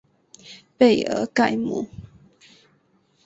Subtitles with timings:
[0.79, 1.87] 贝尔盖姆。